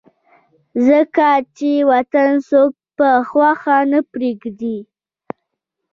[0.87, 1.27] ځکه
[1.57, 4.77] چې وطن څوک پۀ خوښه نه پريږدي